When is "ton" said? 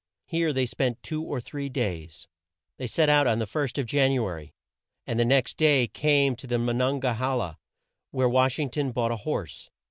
8.71-8.91